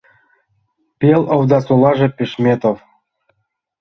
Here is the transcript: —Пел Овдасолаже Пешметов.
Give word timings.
—Пел 0.99 1.21
Овдасолаже 1.33 2.07
Пешметов. 2.17 2.77